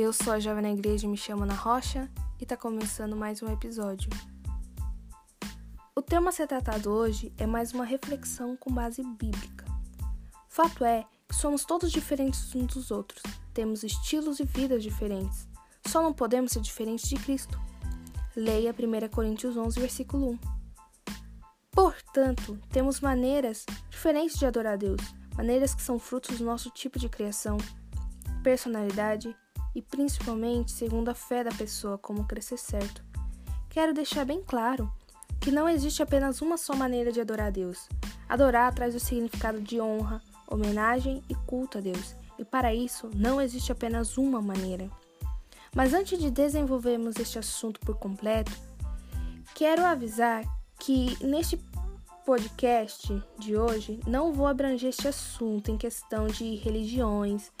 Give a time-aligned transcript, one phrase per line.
[0.00, 2.08] Eu sou a Jovem na Igreja e me chamo Ana Rocha
[2.38, 4.08] e está começando mais um episódio.
[5.92, 9.64] O tema a ser tratado hoje é mais uma reflexão com base bíblica.
[10.48, 13.20] Fato é que somos todos diferentes uns dos outros,
[13.52, 15.48] temos estilos e vidas diferentes,
[15.84, 17.60] só não podemos ser diferentes de Cristo.
[18.36, 20.38] Leia 1 Coríntios 11, versículo 1.
[21.72, 25.02] Portanto, temos maneiras diferentes de adorar a Deus,
[25.36, 27.58] maneiras que são frutos do nosso tipo de criação,
[28.44, 29.36] personalidade
[29.78, 33.00] e principalmente segundo a fé da pessoa como crescer certo.
[33.70, 34.92] Quero deixar bem claro
[35.40, 37.88] que não existe apenas uma só maneira de adorar a Deus.
[38.28, 43.40] Adorar traz o significado de honra, homenagem e culto a Deus, e para isso não
[43.40, 44.90] existe apenas uma maneira.
[45.72, 48.50] Mas antes de desenvolvermos este assunto por completo,
[49.54, 50.42] quero avisar
[50.80, 51.56] que neste
[52.26, 57.52] podcast de hoje não vou abranger este assunto em questão de religiões,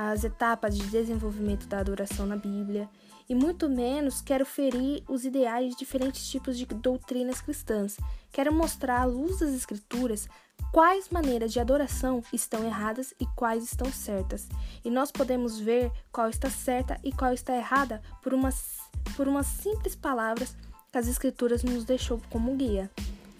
[0.00, 2.88] as etapas de desenvolvimento da adoração na Bíblia,
[3.28, 7.96] e muito menos quero ferir os ideais de diferentes tipos de doutrinas cristãs.
[8.30, 10.28] Quero mostrar à luz das Escrituras
[10.72, 14.48] quais maneiras de adoração estão erradas e quais estão certas.
[14.84, 18.78] E nós podemos ver qual está certa e qual está errada por umas,
[19.16, 20.56] por umas simples palavras
[20.92, 22.88] que as Escrituras nos deixou como guia: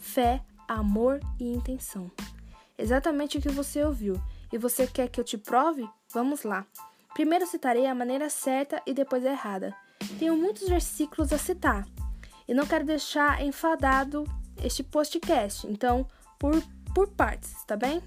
[0.01, 2.11] fé, amor e intenção.
[2.77, 4.21] Exatamente o que você ouviu.
[4.53, 5.89] E você quer que eu te prove?
[6.11, 6.67] Vamos lá.
[7.13, 9.75] Primeiro citarei a maneira certa e depois a errada.
[10.19, 11.87] Tenho muitos versículos a citar
[12.47, 14.25] e não quero deixar enfadado
[14.63, 16.07] este podcast, então
[16.39, 16.55] por,
[16.95, 18.03] por partes, tá bem?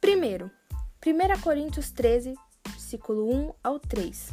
[0.00, 0.50] Primeiro,
[1.06, 2.34] 1 Coríntios 13,
[2.66, 4.30] versículo 1 ao 3.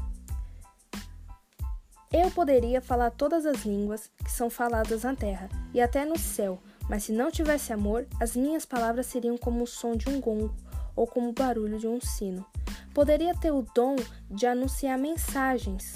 [2.14, 6.62] Eu poderia falar todas as línguas que são faladas na terra e até no céu,
[6.90, 10.56] mas se não tivesse amor, as minhas palavras seriam como o som de um gongo
[10.96, 12.46] ou como o barulho de um sino.
[12.94, 13.96] Poderia ter o dom
[14.30, 15.96] de anunciar mensagens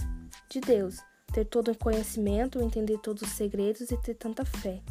[0.50, 0.97] de Deus,
[1.31, 4.81] ter todo o conhecimento, entender todos os segredos e ter tanta fé,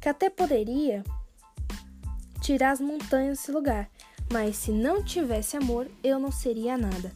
[0.00, 1.04] que até poderia
[2.40, 3.88] tirar as montanhas desse lugar,
[4.32, 7.12] mas se não tivesse amor, eu não seria nada.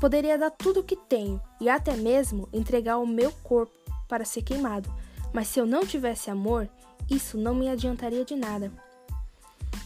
[0.00, 3.72] Poderia dar tudo o que tenho e até mesmo entregar o meu corpo
[4.08, 4.92] para ser queimado,
[5.32, 6.68] mas se eu não tivesse amor,
[7.10, 8.72] isso não me adiantaria de nada.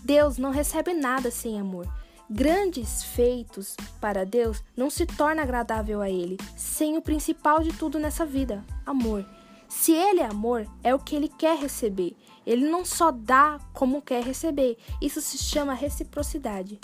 [0.03, 1.87] Deus não recebe nada sem amor.
[2.29, 7.99] Grandes feitos para Deus não se torna agradável a Ele sem o principal de tudo
[7.99, 9.25] nessa vida, amor.
[9.69, 12.17] Se Ele é amor, é o que Ele quer receber.
[12.45, 14.77] Ele não só dá como quer receber.
[15.01, 16.81] Isso se chama reciprocidade.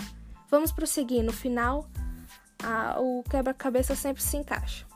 [0.50, 1.22] Vamos prosseguir.
[1.22, 1.88] No final,
[2.62, 4.86] a, o quebra-cabeça sempre se encaixa.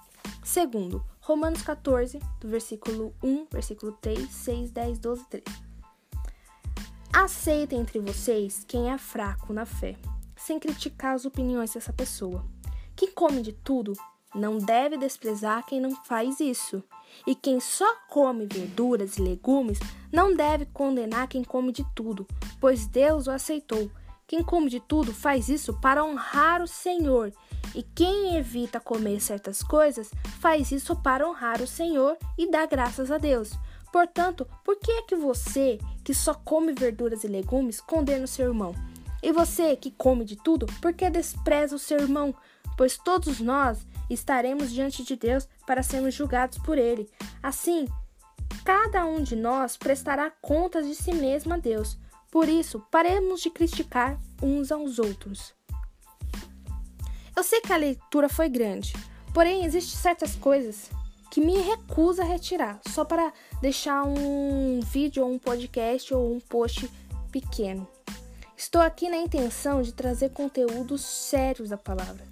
[0.44, 5.44] Segundo, Romanos 14, do versículo 1, versículo 3, 6, 10, 12, 13.
[7.12, 9.96] Aceitem entre vocês quem é fraco na fé,
[10.46, 12.44] sem criticar as opiniões dessa pessoa.
[12.94, 13.92] Quem come de tudo
[14.32, 16.84] não deve desprezar quem não faz isso.
[17.26, 19.78] E quem só come verduras e legumes
[20.12, 22.26] não deve condenar quem come de tudo,
[22.60, 23.90] pois Deus o aceitou.
[24.26, 27.32] Quem come de tudo faz isso para honrar o Senhor
[27.74, 33.10] e quem evita comer certas coisas faz isso para honrar o Senhor e dar graças
[33.10, 33.52] a Deus.
[33.92, 38.46] Portanto, por que é que você, que só come verduras e legumes, condena o seu
[38.46, 38.74] irmão?
[39.26, 42.32] E você, que come de tudo, por que despreza o seu irmão?
[42.78, 47.10] Pois todos nós estaremos diante de Deus para sermos julgados por ele.
[47.42, 47.88] Assim,
[48.64, 51.98] cada um de nós prestará contas de si mesmo a Deus.
[52.30, 55.52] Por isso, paremos de criticar uns aos outros.
[57.34, 58.92] Eu sei que a leitura foi grande,
[59.34, 60.88] porém existem certas coisas
[61.32, 66.38] que me recuso a retirar, só para deixar um vídeo ou um podcast ou um
[66.38, 66.88] post
[67.32, 67.88] pequeno.
[68.56, 72.24] Estou aqui na intenção de trazer conteúdos sérios da palavra.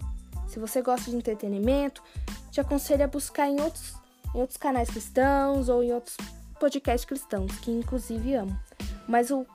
[0.48, 2.02] Se você gosta de entretenimento,
[2.50, 3.94] te aconselho a buscar em outros,
[4.34, 6.16] em outros canais cristãos ou em outros
[6.58, 8.58] podcasts cristãos, que inclusive amo.
[9.06, 9.46] Mas o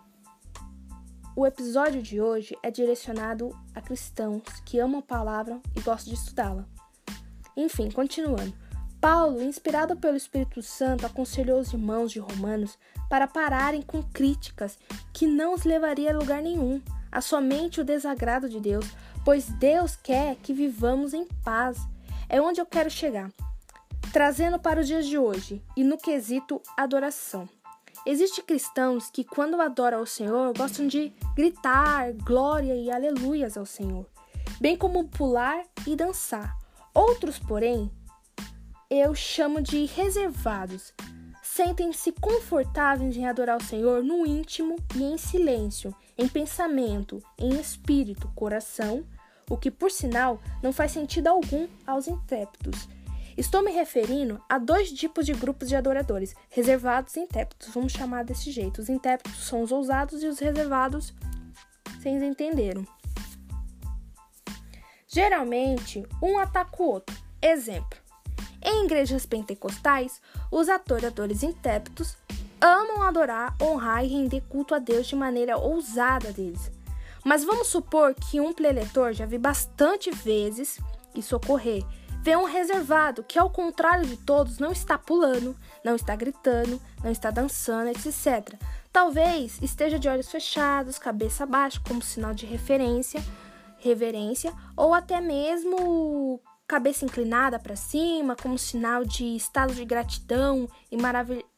[1.36, 6.20] o episódio de hoje é direcionado a cristãos que amam a palavra e gostam de
[6.20, 6.68] estudá-la.
[7.56, 8.54] Enfim, continuando.
[9.02, 12.78] Paulo, inspirado pelo Espírito Santo, aconselhou os irmãos de Romanos
[13.10, 14.78] para pararem com críticas
[15.14, 18.86] que não os levaria a lugar nenhum, a somente o desagrado de Deus,
[19.24, 21.78] pois Deus quer que vivamos em paz.
[22.28, 23.32] É onde eu quero chegar,
[24.12, 27.48] trazendo para os dias de hoje e no quesito adoração.
[28.06, 34.06] Existem cristãos que, quando adoram ao Senhor, gostam de gritar glória e aleluias ao Senhor,
[34.60, 36.58] bem como pular e dançar.
[36.94, 37.92] Outros, porém,
[38.90, 40.94] eu chamo de reservados.
[41.44, 48.32] Sentem-se confortáveis em adorar o Senhor no íntimo e em silêncio, em pensamento, em espírito,
[48.34, 49.06] coração,
[49.50, 52.88] o que, por sinal, não faz sentido algum aos intrépidos.
[53.38, 57.70] Estou me referindo a dois tipos de grupos de adoradores, reservados e intrépidos.
[57.70, 58.82] Vamos chamar desse jeito.
[58.82, 61.14] Os intrépidos são os ousados e os reservados,
[61.98, 62.86] vocês entenderam.
[65.08, 67.16] Geralmente, um ataca o outro.
[67.42, 68.09] Exemplo:
[68.70, 70.22] em igrejas pentecostais,
[70.52, 72.16] os adoradores intrépidos
[72.62, 76.72] amam adorar, honrar e render culto a Deus de maneira ousada deles.
[77.26, 80.80] Mas vamos supor que um preletor já vi bastante vezes
[81.16, 81.84] isso ocorrer
[82.22, 87.12] Vê um reservado que, ao contrário de todos, não está pulando, não está gritando, não
[87.12, 88.56] está dançando, etc.
[88.92, 93.24] Talvez esteja de olhos fechados, cabeça baixa, como sinal de referência,
[93.78, 96.39] reverência, ou até mesmo
[96.70, 100.98] cabeça inclinada para cima, como sinal de estado de gratidão e,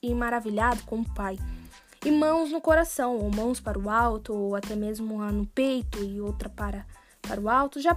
[0.02, 1.38] e maravilhado com o Pai.
[2.06, 6.02] E mãos no coração, ou mãos para o alto, ou até mesmo uma no peito
[6.02, 6.88] e outra para,
[7.22, 7.82] para o alto.
[7.82, 7.96] Já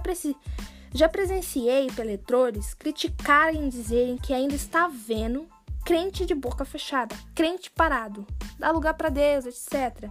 [0.93, 5.47] já presenciei peletores criticarem e dizerem que ainda está vendo
[5.85, 8.27] crente de boca fechada, crente parado,
[8.59, 10.09] dá lugar para Deus, etc.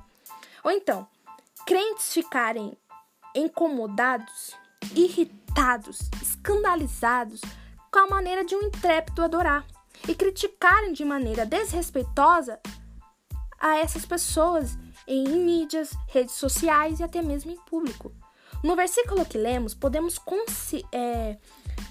[0.63, 1.07] Ou então,
[1.67, 2.73] crentes ficarem
[3.35, 4.57] incomodados,
[4.95, 5.44] irritados,
[6.21, 7.41] escandalizados
[7.91, 9.65] com a maneira de um intrépido adorar
[10.09, 12.61] e criticarem de maneira desrespeitosa
[13.59, 18.13] a essas pessoas em mídias, redes sociais e até mesmo em público.
[18.63, 21.39] No versículo que lemos, podemos consi é,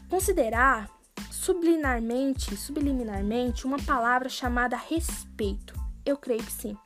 [0.10, 0.90] considerar
[1.32, 5.74] subliminarmente, subliminarmente uma palavra chamada respeito.
[6.06, 6.78] Eu creio que sim.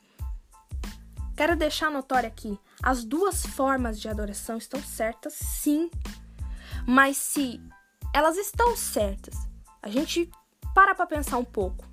[1.36, 5.90] Quero deixar notório aqui: as duas formas de adoração estão certas, sim.
[6.90, 7.60] Mas se
[8.14, 9.36] elas estão certas,
[9.84, 10.32] a gente
[10.74, 11.86] para para pensar um pouco.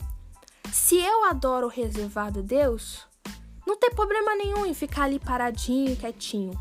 [0.73, 3.05] Se eu adoro reservado a Deus,
[3.67, 6.53] não tem problema nenhum em ficar ali paradinho, quietinho,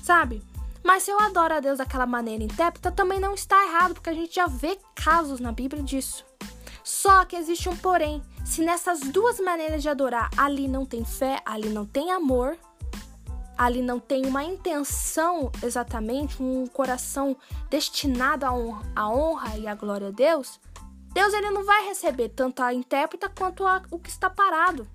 [0.00, 0.40] sabe?
[0.84, 4.14] Mas se eu adoro a Deus daquela maneira intérpreta, também não está errado, porque a
[4.14, 6.24] gente já vê casos na Bíblia disso.
[6.84, 8.22] Só que existe um porém.
[8.44, 12.56] Se nessas duas maneiras de adorar ali não tem fé, ali não tem amor,
[13.56, 17.36] ali não tem uma intenção exatamente, um coração
[17.70, 20.60] destinado à honra, à honra e à glória a Deus,
[21.12, 24.86] Deus ele não vai receber tanto a intérpreta quanto a, o que está parado.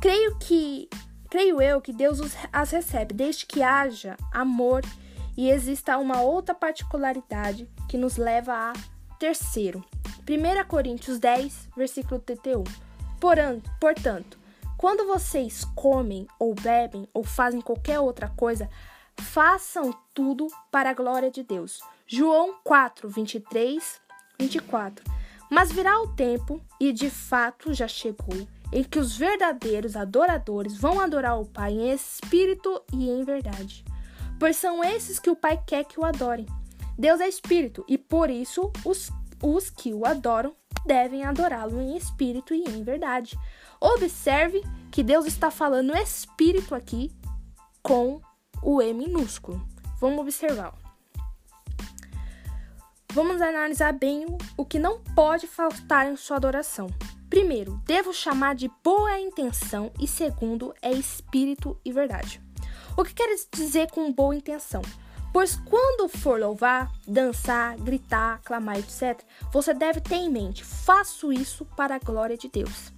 [0.00, 0.88] Creio que
[1.30, 2.18] Creio eu que Deus
[2.52, 4.82] as recebe desde que haja amor
[5.36, 8.72] e exista uma outra particularidade que nos leva a
[9.16, 9.84] terceiro.
[10.28, 12.64] 1 Coríntios 10, versículo 31.
[13.78, 14.39] Portanto,
[14.80, 18.66] quando vocês comem ou bebem ou fazem qualquer outra coisa,
[19.14, 21.82] façam tudo para a glória de Deus.
[22.06, 24.00] João 4, 23,
[24.38, 25.04] 24.
[25.50, 30.98] Mas virá o tempo, e de fato já chegou, em que os verdadeiros adoradores vão
[30.98, 33.84] adorar o Pai em espírito e em verdade.
[34.38, 36.46] Pois são esses que o Pai quer que o adorem.
[36.98, 39.10] Deus é espírito e por isso os,
[39.42, 40.54] os que o adoram
[40.84, 43.38] devem adorá-lo em espírito e em verdade.
[43.80, 47.10] Observe que Deus está falando espírito aqui
[47.82, 48.20] com
[48.62, 49.60] o E minúsculo.
[49.98, 50.74] Vamos observar.
[53.12, 54.24] Vamos analisar bem
[54.56, 56.86] o que não pode faltar em sua adoração.
[57.28, 62.40] Primeiro, devo chamar de boa intenção e segundo é espírito e verdade.
[62.96, 64.82] O que quer dizer com boa intenção?
[65.32, 69.22] Pois quando for louvar, dançar, gritar, clamar, etc.,
[69.52, 72.92] você deve ter em mente: faço isso para a glória de Deus.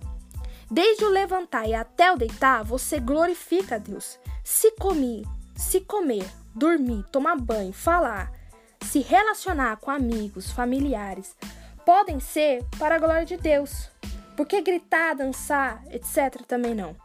[0.71, 4.19] Desde o levantar e até o deitar, você glorifica a Deus.
[4.43, 5.25] Se comer,
[5.55, 8.33] se comer, dormir, tomar banho, falar,
[8.81, 11.37] se relacionar com amigos, familiares,
[11.85, 13.91] podem ser para a glória de Deus.
[14.35, 16.43] Por que gritar, dançar, etc.
[16.47, 16.97] também não?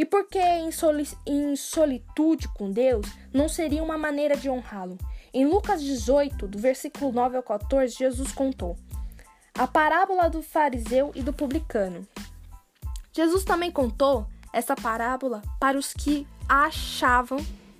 [0.00, 4.96] E por que em, soli em solitude com Deus não seria uma maneira de honrá-lo?
[5.30, 8.78] Em Lucas 18, do versículo 9 ao 14, Jesus contou
[9.52, 12.08] a parábola do fariseu e do publicano.
[13.12, 17.36] Jesus também contou essa parábola para os que achavam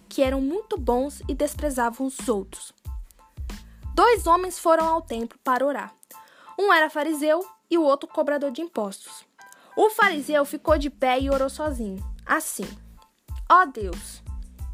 [0.07, 2.75] que eram muito bons e desprezavam os outros.
[3.95, 5.95] Dois homens foram ao templo para orar.
[6.59, 9.25] Um era fariseu e o outro cobrador de impostos.
[9.75, 12.67] O fariseu ficou de pé e orou sozinho, assim:
[13.51, 14.23] Ó oh Deus,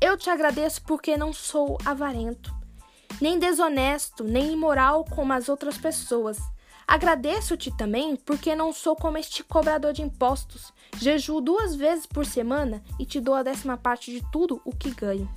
[0.01, 2.55] eu te agradeço porque não sou avarento,
[3.21, 6.39] nem desonesto, nem imoral como as outras pessoas.
[6.87, 10.73] Agradeço-te também porque não sou como este cobrador de impostos.
[10.99, 14.91] Jejuo duas vezes por semana e te dou a décima parte de tudo o que
[14.91, 15.29] ganho.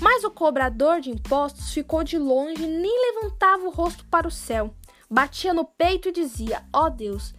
[0.00, 4.30] Mas o cobrador de impostos ficou de longe e nem levantava o rosto para o
[4.30, 4.74] céu
[5.10, 7.34] batia no peito e dizia: Ó oh Deus,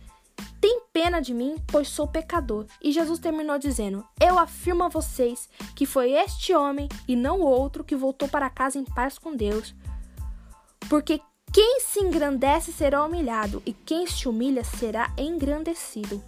[0.60, 2.66] tem pena de mim, pois sou pecador.
[2.82, 7.84] E Jesus terminou dizendo: Eu afirmo a vocês que foi este homem e não outro
[7.84, 9.76] que voltou para casa em paz com Deus.
[10.90, 16.22] Porque quem se engrandece será humilhado, e quem se humilha será engrandecido.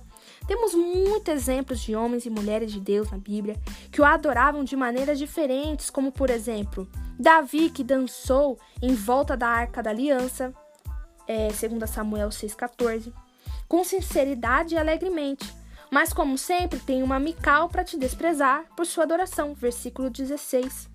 [0.48, 3.56] Temos muitos exemplos de homens e mulheres de Deus na Bíblia
[3.92, 6.88] que o adoravam de maneiras diferentes, como por exemplo,
[7.20, 10.54] Davi que dançou em volta da Arca da Aliança,
[11.28, 13.14] é, segundo Samuel 6,14,
[13.70, 15.54] com sinceridade e alegremente.
[15.92, 20.90] Mas como sempre, tem uma Mical para te desprezar por sua adoração, versículo 16.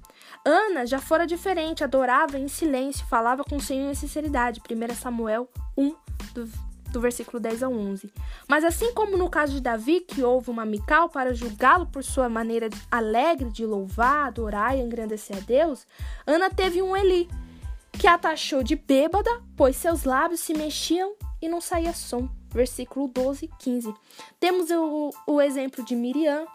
[0.45, 4.61] Ana já fora diferente, adorava em silêncio, falava com o Senhor sinceridade.
[4.61, 5.95] 1 Samuel 1,
[6.35, 6.51] do,
[6.93, 8.13] do versículo 10 ao 11.
[8.49, 12.29] Mas assim como no caso de Davi, que houve uma Mical para julgá-lo por sua
[12.29, 15.87] maneira alegre de louvar, adorar e engrandecer a Deus,
[16.27, 17.29] Ana teve um Eli,
[17.93, 22.29] que a taxou de bêbada, pois seus lábios se mexiam e não saía som.
[22.55, 23.93] Versículo 12 15.
[24.39, 26.47] Temos o, o exemplo de Miriam,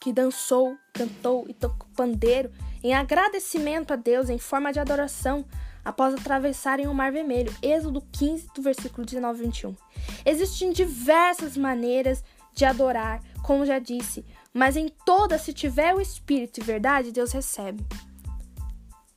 [0.00, 2.50] que dançou, cantou e tocou pandeiro
[2.82, 5.44] em agradecimento a Deus em forma de adoração
[5.84, 7.54] após atravessarem o Mar Vermelho.
[7.62, 9.76] Êxodo 15, do versículo 19 e 21.
[10.24, 16.60] Existem diversas maneiras de adorar, como já disse, mas em todas, se tiver o Espírito
[16.60, 17.84] e verdade, Deus recebe.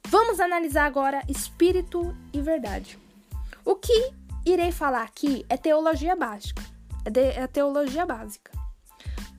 [0.08, 2.98] Vamos analisar agora Espírito e verdade.
[3.66, 4.14] O que
[4.46, 6.64] irei falar aqui é teologia básica.
[7.06, 8.52] É, é teologia básica.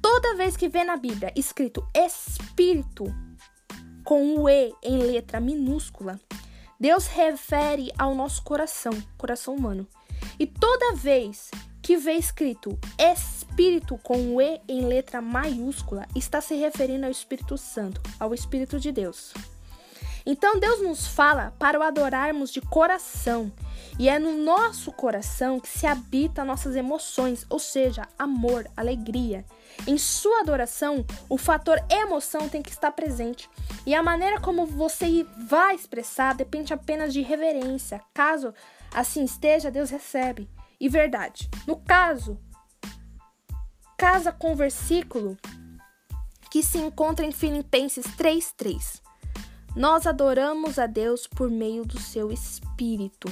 [0.02, 3.04] Toda vez que vê na Bíblia escrito Espírito
[4.04, 6.20] com o E em letra minúscula,
[6.78, 9.86] Deus refere ao nosso coração, coração humano.
[10.38, 11.50] E toda vez
[11.82, 17.56] que vê escrito Espírito com o E em letra maiúscula, está se referindo ao Espírito
[17.56, 19.32] Santo, ao Espírito de Deus.
[20.26, 23.52] Então Deus nos fala para o adorarmos de coração,
[23.96, 29.46] e é no nosso coração que se habita nossas emoções, ou seja, amor, alegria.
[29.86, 33.48] Em sua adoração, o fator emoção tem que estar presente,
[33.86, 38.02] e a maneira como você vai expressar depende apenas de reverência.
[38.12, 38.52] Caso
[38.92, 40.50] assim esteja, Deus recebe.
[40.80, 41.48] E verdade.
[41.66, 42.38] No caso,
[43.96, 45.38] casa com o versículo
[46.50, 49.05] que se encontra em Filipenses 3:3.
[49.76, 53.28] Nós adoramos a Deus por meio do seu Espírito.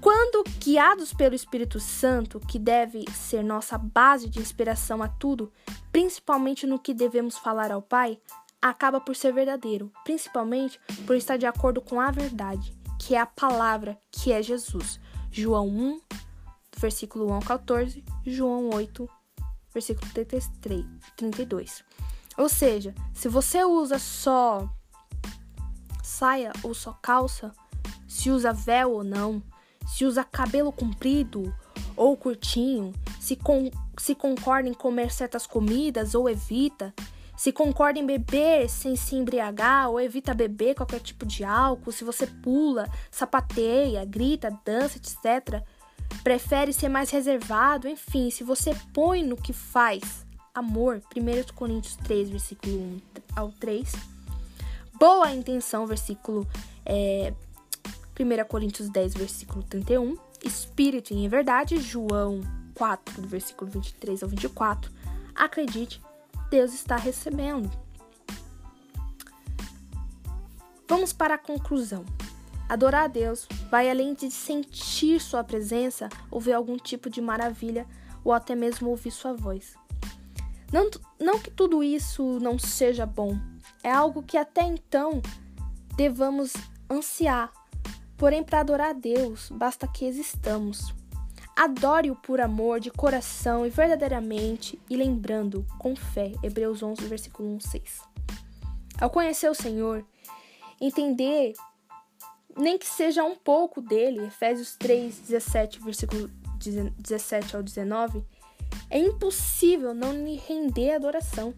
[0.00, 5.52] Quando guiados pelo Espírito Santo, que deve ser nossa base de inspiração a tudo,
[5.92, 8.18] principalmente no que devemos falar ao Pai,
[8.60, 13.26] acaba por ser verdadeiro, principalmente por estar de acordo com a verdade, que é a
[13.26, 14.98] palavra, que é Jesus.
[15.30, 16.00] João 1,
[16.76, 19.08] versículo 1 ao 14, João 8,
[19.72, 20.84] versículo 33,
[21.16, 21.84] 32.
[22.36, 24.68] Ou seja, se você usa só
[26.02, 27.52] saia ou só calça,
[28.08, 29.42] se usa véu ou não,
[29.86, 31.54] se usa cabelo comprido
[31.96, 36.92] ou curtinho, se, com, se concorda em comer certas comidas ou evita,
[37.36, 42.04] se concorda em beber sem se embriagar ou evita beber qualquer tipo de álcool, se
[42.04, 45.62] você pula, sapateia, grita, dança, etc.,
[46.22, 50.24] prefere ser mais reservado, enfim, se você põe no que faz
[50.54, 53.00] amor, 1 Coríntios 3, versículo 1
[53.34, 53.92] ao 3.
[54.94, 56.46] Boa intenção, versículo
[56.86, 57.34] é,
[58.18, 60.16] 1 Coríntios 10, versículo 31.
[60.44, 62.40] Espírito em verdade, João
[62.74, 64.92] 4, do versículo 23 ao 24.
[65.34, 66.00] Acredite,
[66.50, 67.70] Deus está recebendo.
[70.86, 72.04] Vamos para a conclusão.
[72.68, 77.86] Adorar a Deus vai além de sentir Sua presença ou ver algum tipo de maravilha
[78.22, 79.74] ou até mesmo ouvir Sua voz.
[80.74, 80.90] Não,
[81.20, 83.38] não que tudo isso não seja bom,
[83.80, 85.22] é algo que até então
[85.96, 86.52] devamos
[86.90, 87.52] ansiar.
[88.16, 90.92] Porém, para adorar a Deus, basta que existamos.
[91.54, 96.32] Adore-o por amor, de coração e verdadeiramente, e lembrando, com fé.
[96.42, 98.00] Hebreus 11, versículo 1, 6.
[99.00, 100.04] Ao conhecer o Senhor,
[100.80, 101.52] entender,
[102.56, 106.28] nem que seja um pouco dele, Efésios 3, 17, versículo
[106.98, 108.24] 17 ao 19,
[108.90, 111.54] é impossível não lhe render adoração.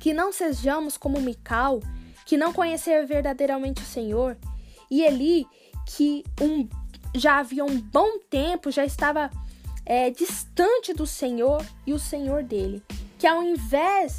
[0.00, 1.80] Que não sejamos como Mical,
[2.24, 4.36] que não conhecia verdadeiramente o Senhor,
[4.90, 5.46] e Eli,
[5.86, 6.68] que um,
[7.14, 9.30] já havia um bom tempo, já estava
[9.84, 12.82] é, distante do Senhor e o Senhor dele.
[13.18, 14.18] Que ao invés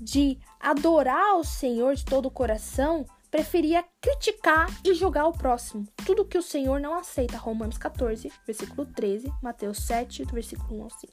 [0.00, 5.88] de adorar o Senhor de todo o coração, preferia criticar e julgar o próximo.
[6.04, 7.38] Tudo que o Senhor não aceita.
[7.38, 11.12] Romanos 14, versículo 13, Mateus 7, versículo 1 ao 5.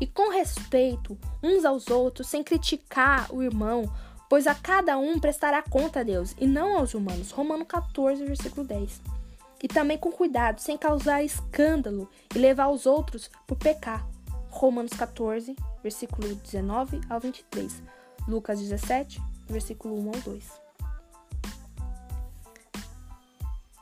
[0.00, 3.84] E com respeito uns aos outros, sem criticar o irmão,
[4.28, 7.30] pois a cada um prestará conta a Deus e não aos humanos.
[7.30, 9.00] Romanos 14, versículo 10.
[9.62, 14.06] e também com cuidado, sem causar escândalo e levar os outros por pecar.
[14.50, 17.82] Romanos 14, versículo 19 ao 23.
[18.26, 20.67] Lucas 17, versículo 1 ao 2.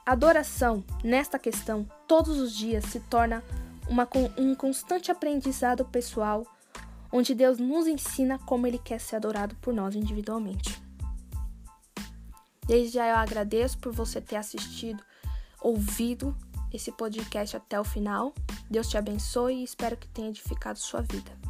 [0.06, 3.42] Adoração, nesta questão, todos os dias se torna
[3.88, 4.08] uma,
[4.38, 6.46] um constante aprendizado pessoal,
[7.12, 10.80] onde Deus nos ensina como Ele quer ser adorado por nós individualmente.
[12.64, 15.02] Desde já eu agradeço por você ter assistido,
[15.60, 16.36] ouvido
[16.72, 18.32] esse podcast até o final.
[18.70, 21.45] Deus te abençoe e espero que tenha edificado sua vida.